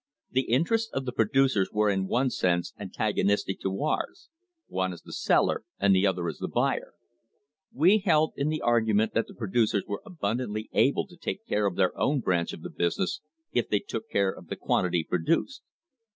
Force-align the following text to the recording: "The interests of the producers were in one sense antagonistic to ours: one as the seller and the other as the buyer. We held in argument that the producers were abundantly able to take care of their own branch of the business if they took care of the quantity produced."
"The 0.31 0.49
interests 0.49 0.91
of 0.93 1.05
the 1.05 1.11
producers 1.11 1.69
were 1.71 1.87
in 1.91 2.07
one 2.07 2.31
sense 2.31 2.73
antagonistic 2.79 3.61
to 3.61 3.81
ours: 3.83 4.29
one 4.65 4.93
as 4.93 5.03
the 5.03 5.13
seller 5.13 5.63
and 5.79 5.93
the 5.93 6.07
other 6.07 6.27
as 6.27 6.39
the 6.39 6.47
buyer. 6.47 6.93
We 7.71 7.99
held 7.99 8.33
in 8.35 8.51
argument 8.63 9.13
that 9.13 9.27
the 9.27 9.35
producers 9.35 9.83
were 9.85 10.01
abundantly 10.03 10.71
able 10.73 11.05
to 11.05 11.15
take 11.17 11.45
care 11.45 11.67
of 11.67 11.75
their 11.75 11.95
own 11.95 12.19
branch 12.19 12.51
of 12.51 12.63
the 12.63 12.71
business 12.71 13.21
if 13.51 13.69
they 13.69 13.77
took 13.77 14.09
care 14.09 14.31
of 14.31 14.47
the 14.47 14.55
quantity 14.55 15.03
produced." 15.03 15.61